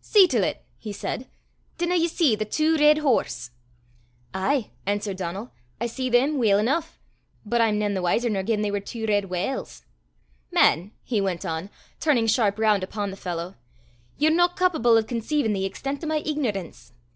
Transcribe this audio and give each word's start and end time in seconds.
"See 0.00 0.28
til 0.28 0.42
't!" 0.44 0.58
he 0.78 0.92
said. 0.92 1.26
"Dinna 1.76 1.96
ye 1.96 2.06
see 2.06 2.36
the 2.36 2.44
twa 2.44 2.76
reid 2.78 2.98
horse?" 2.98 3.50
"Ay," 4.32 4.70
answered 4.86 5.16
Donal; 5.16 5.50
"I 5.80 5.88
see 5.88 6.08
them 6.08 6.38
weel 6.38 6.58
eneuch, 6.60 6.84
but 7.44 7.60
I'm 7.60 7.80
nane 7.80 7.94
the 7.94 8.02
wiser 8.02 8.30
nor 8.30 8.44
gien 8.44 8.62
they 8.62 8.70
war 8.70 8.78
twa 8.78 9.06
reid 9.08 9.24
whauls. 9.24 9.82
Man," 10.52 10.92
he 11.02 11.20
went 11.20 11.44
on, 11.44 11.68
turning 11.98 12.28
sharp 12.28 12.60
round 12.60 12.84
upon 12.84 13.10
the 13.10 13.16
fellow, 13.16 13.56
"ye're 14.16 14.30
no 14.30 14.46
cawpable 14.46 14.96
o' 14.96 15.02
conceivin' 15.02 15.52
the 15.52 15.64
extent 15.64 16.04
o' 16.04 16.06
my 16.06 16.18
ignorance! 16.24 16.92